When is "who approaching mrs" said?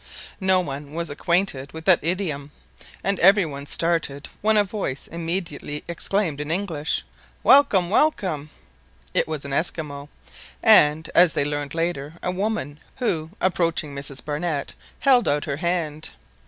12.95-14.25